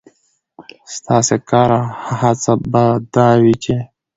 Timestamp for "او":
1.77-1.85